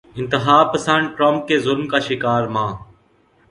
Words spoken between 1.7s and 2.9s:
کی شکار ماں